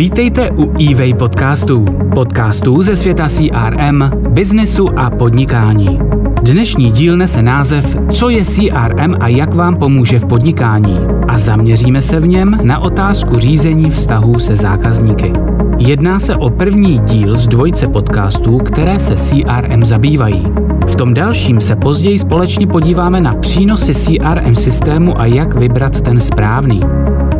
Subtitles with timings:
[0.00, 1.84] Vítejte u eWay podcastů.
[2.14, 5.98] Podcastů ze světa CRM, biznesu a podnikání.
[6.42, 10.98] Dnešní díl nese název Co je CRM a jak vám pomůže v podnikání.
[11.28, 15.32] A zaměříme se v něm na otázku řízení vztahů se zákazníky.
[15.78, 20.46] Jedná se o první díl z dvojce podcastů, které se CRM zabývají.
[20.86, 26.20] V tom dalším se později společně podíváme na přínosy CRM systému a jak vybrat ten
[26.20, 26.80] správný.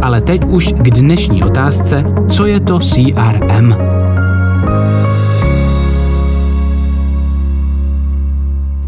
[0.02, 3.74] Ale teď už k dnešní otázce, co je to CRM?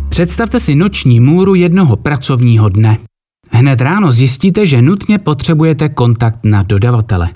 [0.09, 2.99] Představte si noční můru jednoho pracovního dne.
[3.51, 7.29] Hned ráno zjistíte, že nutně potřebujete kontakt na dodavatele.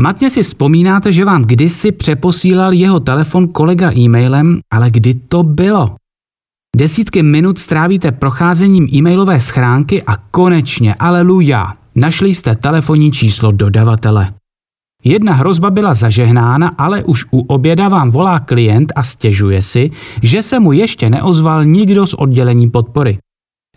[0.00, 5.96] Matně si vzpomínáte, že vám kdysi přeposílal jeho telefon kolega e-mailem, ale kdy to bylo?
[6.76, 14.32] Desítky minut strávíte procházením e-mailové schránky a konečně, aleluja, našli jste telefonní číslo dodavatele.
[15.04, 19.90] Jedna hrozba byla zažehnána, ale už u oběda vám volá klient a stěžuje si,
[20.22, 23.18] že se mu ještě neozval nikdo z oddělení podpory.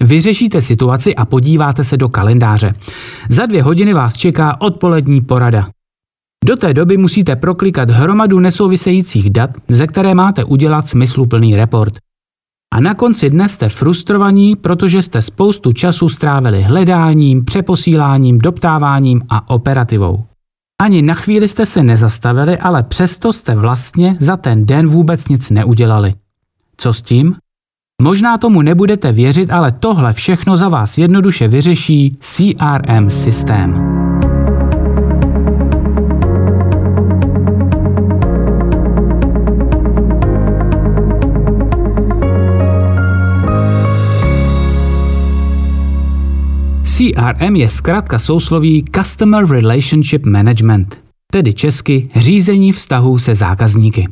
[0.01, 2.73] Vyřešíte situaci a podíváte se do kalendáře.
[3.29, 5.67] Za dvě hodiny vás čeká odpolední porada.
[6.45, 11.93] Do té doby musíte proklikat hromadu nesouvisejících dat, ze které máte udělat smysluplný report.
[12.73, 19.49] A na konci dne jste frustrovaní, protože jste spoustu času strávili hledáním, přeposíláním, doptáváním a
[19.49, 20.23] operativou.
[20.81, 25.49] Ani na chvíli jste se nezastavili, ale přesto jste vlastně za ten den vůbec nic
[25.49, 26.13] neudělali.
[26.77, 27.35] Co s tím?
[28.01, 33.73] Možná tomu nebudete věřit, ale tohle všechno za vás jednoduše vyřeší CRM systém.
[46.93, 50.99] CRM je zkrátka sousloví Customer Relationship Management,
[51.31, 54.07] tedy česky řízení vztahů se zákazníky.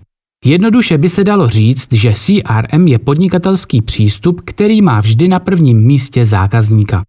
[0.45, 5.81] Jednoduše by se dalo říct, že CRM je podnikatelský přístup, který má vždy na prvním
[5.81, 7.03] místě zákazníka.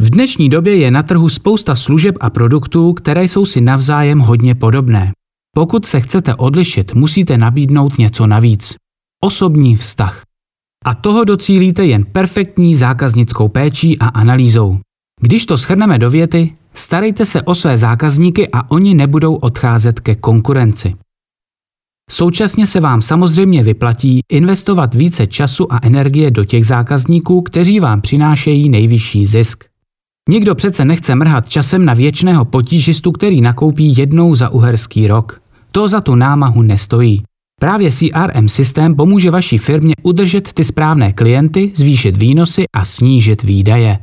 [0.00, 4.54] V dnešní době je na trhu spousta služeb a produktů, které jsou si navzájem hodně
[4.54, 5.12] podobné.
[5.56, 8.74] Pokud se chcete odlišit, musíte nabídnout něco navíc.
[9.24, 10.22] Osobní vztah.
[10.84, 14.78] A toho docílíte jen perfektní zákaznickou péčí a analýzou.
[15.20, 20.14] Když to schrneme do věty, starejte se o své zákazníky a oni nebudou odcházet ke
[20.14, 20.94] konkurenci.
[22.10, 28.00] Současně se vám samozřejmě vyplatí investovat více času a energie do těch zákazníků, kteří vám
[28.00, 29.64] přinášejí nejvyšší zisk.
[30.28, 35.40] Nikdo přece nechce mrhat časem na věčného potížistu, který nakoupí jednou za uherský rok.
[35.72, 37.22] To za tu námahu nestojí.
[37.60, 43.98] Právě CRM systém pomůže vaší firmě udržet ty správné klienty, zvýšit výnosy a snížit výdaje.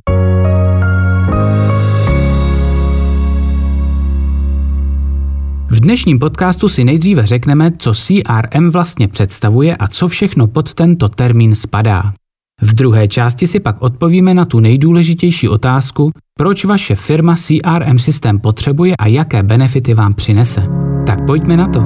[5.71, 11.09] V dnešním podcastu si nejdříve řekneme, co CRM vlastně představuje a co všechno pod tento
[11.09, 12.13] termín spadá.
[12.61, 18.39] V druhé části si pak odpovíme na tu nejdůležitější otázku, proč vaše firma CRM systém
[18.39, 20.63] potřebuje a jaké benefity vám přinese.
[21.05, 21.83] Tak pojďme na to.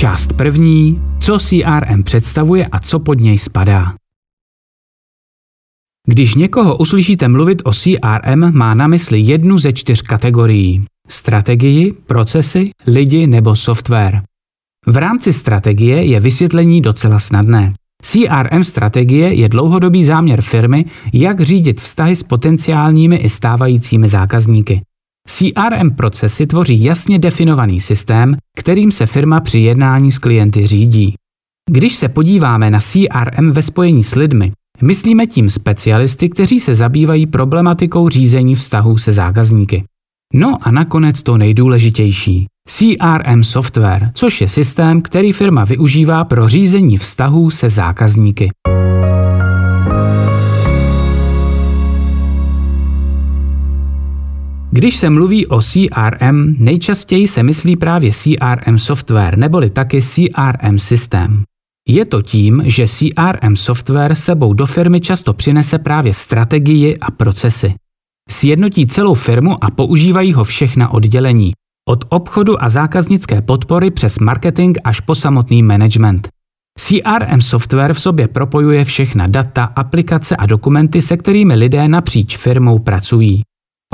[0.00, 3.94] Část první co CRM představuje a co pod něj spadá.
[6.06, 10.84] Když někoho uslyšíte mluvit o CRM, má na mysli jednu ze čtyř kategorií.
[11.08, 14.22] Strategii, procesy, lidi nebo software.
[14.86, 17.74] V rámci strategie je vysvětlení docela snadné.
[18.02, 24.82] CRM strategie je dlouhodobý záměr firmy, jak řídit vztahy s potenciálními i stávajícími zákazníky.
[25.30, 31.14] CRM procesy tvoří jasně definovaný systém, kterým se firma při jednání s klienty řídí.
[31.70, 34.52] Když se podíváme na CRM ve spojení s lidmi,
[34.82, 39.84] myslíme tím specialisty, kteří se zabývají problematikou řízení vztahů se zákazníky.
[40.34, 42.46] No a nakonec to nejdůležitější.
[42.68, 48.50] CRM software, což je systém, který firma využívá pro řízení vztahů se zákazníky.
[54.80, 61.42] Když se mluví o CRM, nejčastěji se myslí právě CRM software neboli taky CRM systém.
[61.88, 67.74] Je to tím, že CRM software sebou do firmy často přinese právě strategii a procesy.
[68.30, 71.52] Sjednotí celou firmu a používají ho všechna oddělení,
[71.88, 76.28] od obchodu a zákaznické podpory přes marketing až po samotný management.
[76.78, 82.78] CRM software v sobě propojuje všechna data, aplikace a dokumenty, se kterými lidé napříč firmou
[82.78, 83.42] pracují.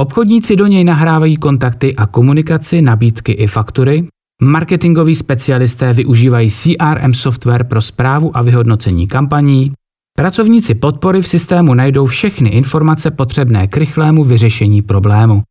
[0.01, 4.09] Obchodníci do něj nahrávají kontakty a komunikaci, nabídky i faktury,
[4.43, 9.73] Marketingoví specialisté využívají CRM software pro zprávu a vyhodnocení kampaní.
[10.17, 15.43] Pracovníci podpory v systému najdou všechny informace potřebné k rychlému vyřešení problému.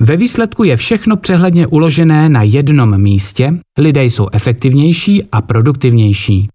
[0.00, 6.48] Ve výsledku je všechno přehledně uložené na jednom místě, lidé jsou efektivnější a produktivnější.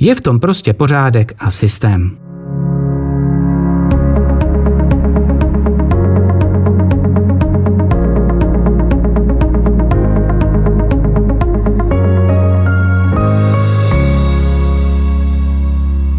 [0.00, 2.23] Je v tom prostě pořádek a systém.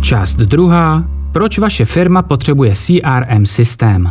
[0.05, 1.09] Část druhá.
[1.33, 4.09] Proč vaše firma potřebuje CRM systém?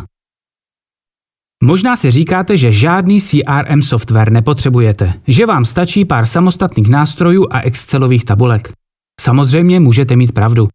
[1.65, 7.61] Možná si říkáte, že žádný CRM software nepotřebujete, že vám stačí pár samostatných nástrojů a
[7.61, 8.73] Excelových tabulek.
[9.21, 10.69] Samozřejmě můžete mít pravdu.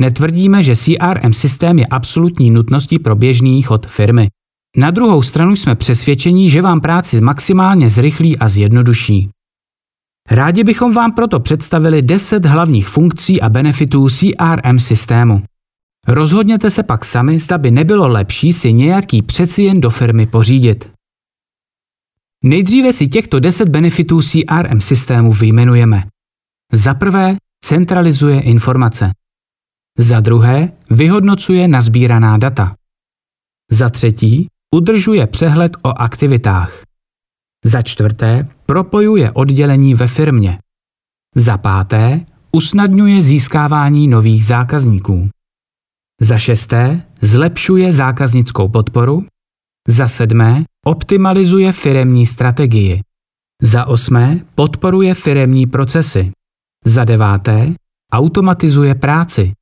[0.00, 4.28] Netvrdíme, že CRM systém je absolutní nutností pro běžný chod firmy.
[4.76, 9.30] Na druhou stranu jsme přesvědčení, že vám práci maximálně zrychlí a zjednoduší.
[10.30, 15.42] Rádi bychom vám proto představili 10 hlavních funkcí a benefitů CRM systému.
[16.08, 20.90] Rozhodněte se pak sami, zda by nebylo lepší si nějaký přeci jen do firmy pořídit.
[22.44, 26.04] Nejdříve si těchto 10 benefitů CRM systému vyjmenujeme.
[26.72, 29.10] Za prvé, centralizuje informace.
[29.98, 32.74] Za druhé, vyhodnocuje nazbíraná data.
[33.70, 36.85] Za třetí, udržuje přehled o aktivitách.
[37.66, 40.58] Za čtvrté, propojuje oddělení ve firmě.
[41.36, 45.28] Za páté, usnadňuje získávání nových zákazníků.
[46.20, 49.26] Za šesté, zlepšuje zákaznickou podporu.
[49.88, 53.00] Za sedmé, optimalizuje firemní strategii.
[53.62, 56.32] Za osmé, podporuje firemní procesy.
[56.84, 57.74] Za deváté,
[58.12, 59.52] automatizuje práci.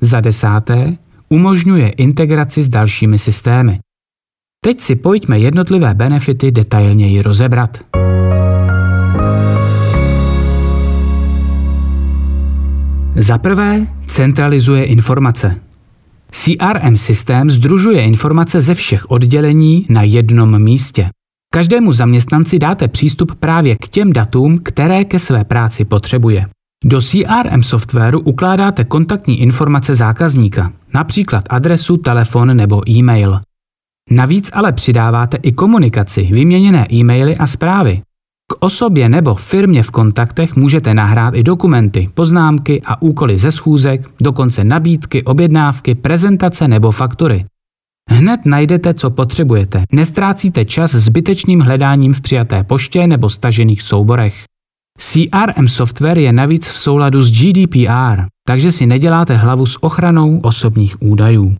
[0.00, 0.98] Za desáté,
[1.28, 3.80] umožňuje integraci s dalšími systémy.
[4.64, 7.78] Teď si pojďme jednotlivé benefity detailněji rozebrat.
[13.16, 15.56] Za prvé, centralizuje informace.
[16.30, 21.10] CRM systém združuje informace ze všech oddělení na jednom místě.
[21.52, 26.46] Každému zaměstnanci dáte přístup právě k těm datům, které ke své práci potřebuje.
[26.84, 33.40] Do CRM softwaru ukládáte kontaktní informace zákazníka, například adresu, telefon nebo e-mail.
[34.10, 38.02] Navíc ale přidáváte i komunikaci, vyměněné e-maily a zprávy.
[38.52, 44.10] K osobě nebo firmě v kontaktech můžete nahrát i dokumenty, poznámky a úkoly ze schůzek,
[44.20, 47.44] dokonce nabídky, objednávky, prezentace nebo faktury.
[48.10, 49.84] Hned najdete, co potřebujete.
[49.92, 54.44] Nestrácíte čas zbytečným hledáním v přijaté poště nebo stažených souborech.
[54.98, 61.02] CRM software je navíc v souladu s GDPR, takže si neděláte hlavu s ochranou osobních
[61.02, 61.56] údajů.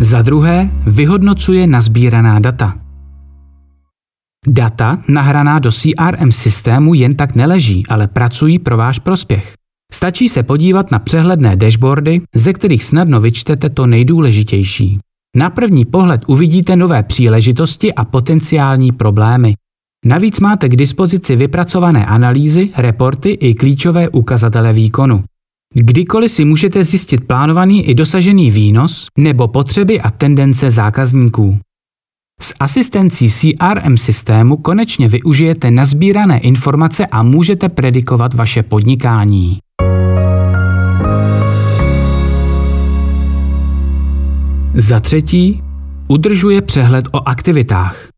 [0.00, 2.74] Za druhé, vyhodnocuje nazbíraná data.
[4.46, 9.54] Data nahraná do CRM systému jen tak neleží, ale pracují pro váš prospěch.
[9.92, 14.98] Stačí se podívat na přehledné dashboardy, ze kterých snadno vyčtete to nejdůležitější.
[15.36, 19.54] Na první pohled uvidíte nové příležitosti a potenciální problémy.
[20.04, 25.24] Navíc máte k dispozici vypracované analýzy, reporty i klíčové ukazatele výkonu.
[25.74, 31.58] Kdykoliv si můžete zjistit plánovaný i dosažený výnos nebo potřeby a tendence zákazníků.
[32.40, 39.58] S asistencí CRM systému konečně využijete nazbírané informace a můžete predikovat vaše podnikání.
[44.74, 45.62] Za třetí,
[46.08, 48.08] udržuje přehled o aktivitách.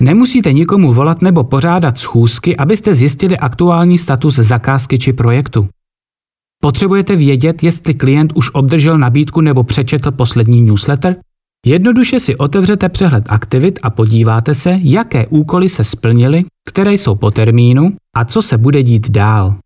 [0.00, 5.68] Nemusíte nikomu volat nebo pořádat schůzky, abyste zjistili aktuální status zakázky či projektu.
[6.64, 11.16] Potřebujete vědět, jestli klient už obdržel nabídku nebo přečetl poslední newsletter?
[11.66, 17.30] Jednoduše si otevřete přehled aktivit a podíváte se, jaké úkoly se splnily, které jsou po
[17.30, 19.56] termínu a co se bude dít dál.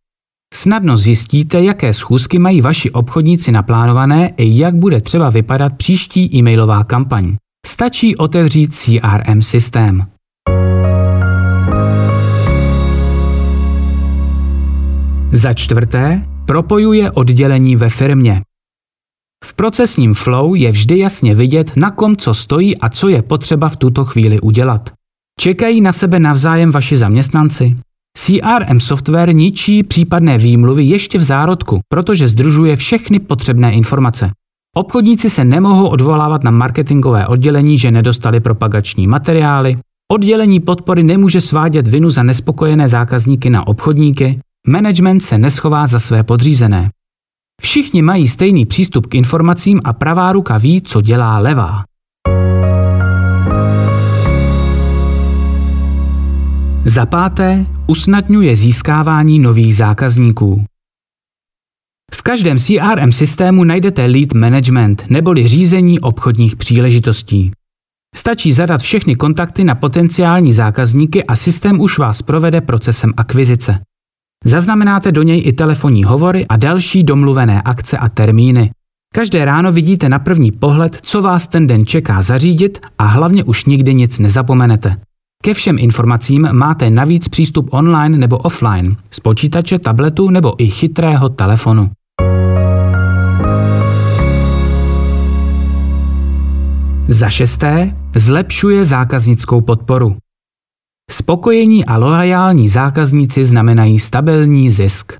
[0.55, 6.85] Snadno zjistíte, jaké schůzky mají vaši obchodníci naplánované i jak bude třeba vypadat příští e-mailová
[6.85, 7.37] kampaň.
[7.67, 10.03] Stačí otevřít CRM systém.
[15.33, 18.43] Za čtvrté, propojuje oddělení ve firmě.
[19.45, 23.69] V procesním flow je vždy jasně vidět, na kom co stojí a co je potřeba
[23.69, 24.91] v tuto chvíli udělat.
[25.41, 27.76] Čekají na sebe navzájem vaši zaměstnanci?
[28.19, 34.31] CRM software ničí případné výmluvy ještě v zárodku, protože združuje všechny potřebné informace.
[34.76, 39.76] Obchodníci se nemohou odvolávat na marketingové oddělení, že nedostali propagační materiály.
[40.12, 44.38] Oddělení podpory nemůže svádět vinu za nespokojené zákazníky na obchodníky.
[44.68, 46.90] Management se neschová za své podřízené.
[47.62, 51.85] Všichni mají stejný přístup k informacím a pravá ruka ví, co dělá levá.
[56.85, 60.64] Za páté, usnadňuje získávání nových zákazníků.
[62.14, 67.50] V každém CRM systému najdete lead management neboli řízení obchodních příležitostí.
[68.16, 73.80] Stačí zadat všechny kontakty na potenciální zákazníky a systém už vás provede procesem akvizice.
[74.49, 78.71] Zaznamenáte do něj i telefonní hovory a další domluvené akce a termíny.
[79.15, 83.65] Každé ráno vidíte na první pohled, co vás ten den čeká zařídit a hlavně už
[83.65, 84.97] nikdy nic nezapomenete.
[85.43, 91.29] Ke všem informacím máte navíc přístup online nebo offline, z počítače, tabletu nebo i chytrého
[91.29, 91.88] telefonu.
[97.09, 100.17] Za šesté, zlepšuje zákaznickou podporu.
[101.11, 105.13] Spokojení a loajální zákazníci znamenají stabilní zisk.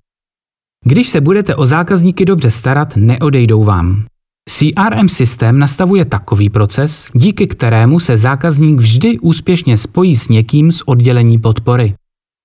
[0.85, 4.05] Když se budete o zákazníky dobře starat, neodejdou vám.
[4.49, 10.83] CRM systém nastavuje takový proces, díky kterému se zákazník vždy úspěšně spojí s někým z
[10.87, 11.95] oddělení podpory.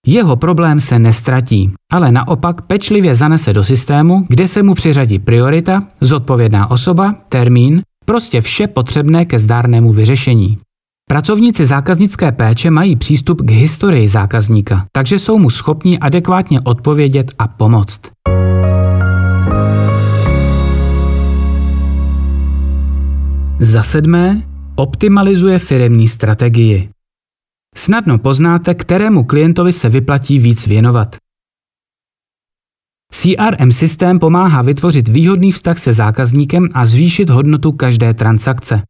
[0.08, 5.88] Jeho problém se nestratí, ale naopak pečlivě zanese do systému, kde se mu přiřadí priorita,
[6.02, 10.58] zodpovědná osoba, termín, prostě vše potřebné ke zdárnému vyřešení.
[11.12, 17.48] Pracovníci zákaznické péče mají přístup k historii zákazníka, takže jsou mu schopni adekvátně odpovědět a
[17.48, 18.02] pomoct.
[23.60, 24.42] Za sedmé,
[24.76, 26.90] optimalizuje firemní strategii.
[27.76, 31.16] Snadno poznáte, kterému klientovi se vyplatí víc věnovat.
[33.12, 38.82] CRM systém pomáhá vytvořit výhodný vztah se zákazníkem a zvýšit hodnotu každé transakce.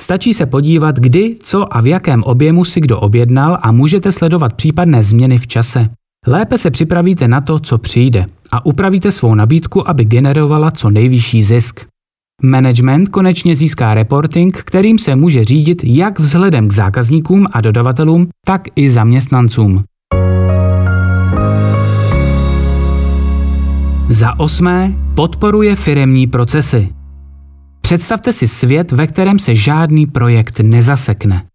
[0.00, 4.54] Stačí se podívat, kdy, co a v jakém objemu si kdo objednal a můžete sledovat
[4.54, 5.88] případné změny v čase.
[6.26, 11.42] Lépe se připravíte na to, co přijde a upravíte svou nabídku, aby generovala co nejvyšší
[11.42, 11.80] zisk.
[12.42, 18.68] Management konečně získá reporting, kterým se může řídit jak vzhledem k zákazníkům a dodavatelům, tak
[18.76, 19.84] i zaměstnancům.
[24.08, 26.88] Za osmé, podporuje firemní procesy.
[27.84, 31.46] Představte si svět, ve kterém se žádný projekt nezasekne.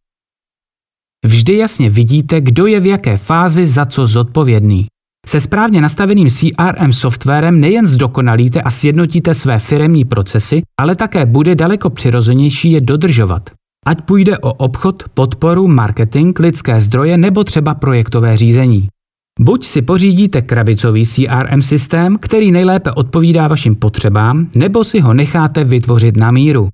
[1.25, 4.88] Vždy jasně vidíte, kdo je v jaké fázi za co zodpovědný.
[5.27, 11.55] Se správně nastaveným CRM softwarem nejen zdokonalíte a sjednotíte své firemní procesy, ale také bude
[11.55, 13.50] daleko přirozenější je dodržovat.
[13.86, 18.89] Ať půjde o obchod, podporu, marketing, lidské zdroje nebo třeba projektové řízení.
[19.41, 25.63] Buď si pořídíte krabicový CRM systém, který nejlépe odpovídá vašim potřebám, nebo si ho necháte
[25.63, 26.69] vytvořit na míru.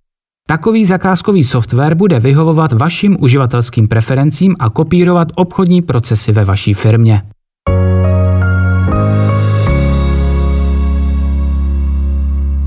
[0.48, 7.22] Takový zakázkový software bude vyhovovat vašim uživatelským preferencím a kopírovat obchodní procesy ve vaší firmě.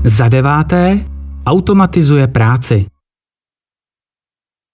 [0.03, 1.05] Za deváté,
[1.45, 2.85] automatizuje práci.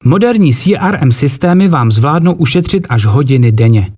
[0.03, 3.91] Moderní CRM systémy vám zvládnou ušetřit až hodiny denně.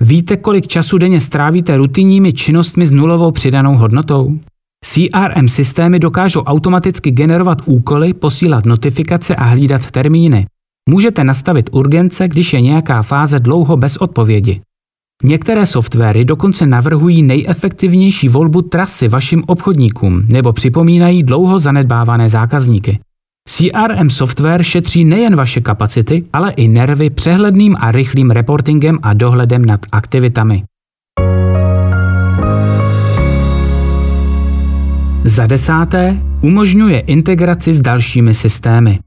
[0.00, 4.38] Víte, kolik času denně strávíte rutinními činnostmi s nulovou přidanou hodnotou?
[4.84, 10.46] CRM systémy dokážou automaticky generovat úkoly, posílat notifikace a hlídat termíny.
[10.88, 14.60] Můžete nastavit urgence, když je nějaká fáze dlouho bez odpovědi.
[15.22, 22.98] Některé softwary dokonce navrhují nejefektivnější volbu trasy vašim obchodníkům nebo připomínají dlouho zanedbávané zákazníky.
[23.48, 29.64] CRM software šetří nejen vaše kapacity, ale i nervy přehledným a rychlým reportingem a dohledem
[29.64, 30.64] nad aktivitami.
[35.24, 38.98] Za desáté, umožňuje integraci s dalšími systémy.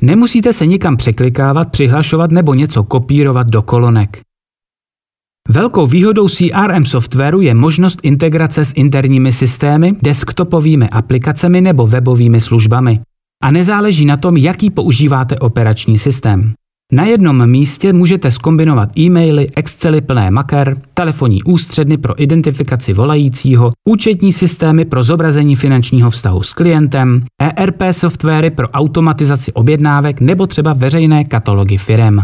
[0.00, 4.20] Nemusíte se nikam překlikávat, přihlašovat nebo něco kopírovat do kolonek.
[5.50, 13.00] Velkou výhodou CRM softwaru je možnost integrace s interními systémy, desktopovými aplikacemi nebo webovými službami.
[13.42, 16.52] A nezáleží na tom, jaký používáte operační systém.
[16.92, 24.32] Na jednom místě můžete skombinovat e-maily, Excely plné maker, telefonní ústředny pro identifikaci volajícího, účetní
[24.32, 31.24] systémy pro zobrazení finančního vztahu s klientem, ERP softwary pro automatizaci objednávek nebo třeba veřejné
[31.24, 32.22] katalogy firem.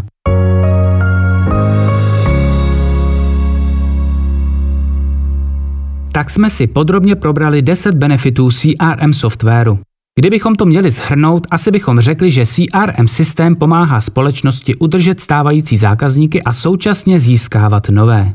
[6.14, 9.78] Tak jsme si podrobně probrali 10 benefitů CRM softwaru.
[10.18, 16.42] Kdybychom to měli shrnout, asi bychom řekli, že CRM systém pomáhá společnosti udržet stávající zákazníky
[16.42, 18.35] a současně získávat nové.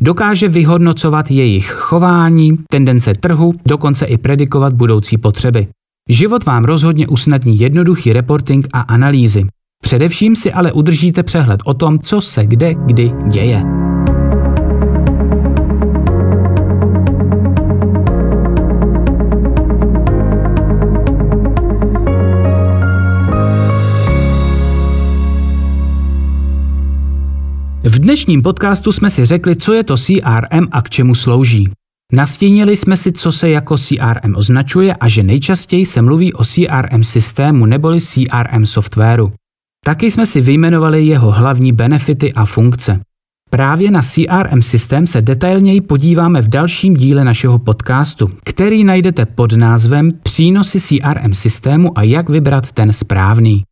[0.00, 5.68] Dokáže vyhodnocovat jejich chování, tendence trhu, dokonce i predikovat budoucí potřeby.
[6.08, 9.46] Život vám rozhodně usnadní jednoduchý reporting a analýzy.
[9.82, 13.87] Především si ale udržíte přehled o tom, co se kde kdy děje.
[28.08, 31.70] Dnešním podcastu jsme si řekli, co je to CRM a k čemu slouží.
[32.12, 37.04] Nastínili jsme si, co se jako CRM označuje a že nejčastěji se mluví o CRM
[37.04, 39.32] systému neboli CRM softwaru.
[39.84, 43.00] Taky jsme si vyjmenovali jeho hlavní benefity a funkce.
[43.50, 49.52] Právě na CRM systém se detailněji podíváme v dalším díle našeho podcastu, který najdete pod
[49.52, 53.67] názvem Přínosy CRM systému a jak vybrat ten správný.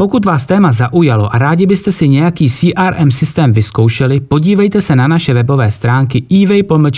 [0.00, 5.08] Pokud vás téma zaujalo a rádi byste si nějaký CRM systém vyzkoušeli, podívejte se na
[5.08, 6.96] naše webové stránky evay-crm.cz.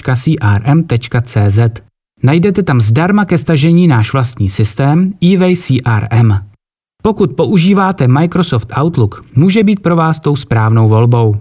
[2.22, 6.32] Najdete tam zdarma ke stažení náš vlastní systém eWay CRM.
[7.02, 11.36] Pokud používáte Microsoft Outlook, může být pro vás tou správnou volbou.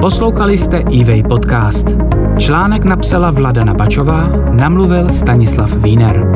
[0.00, 1.86] Poslouchali jste eWay podcast.
[2.38, 6.26] Článek napsala Vlada Nabačová, namluvil Stanislav Wiener.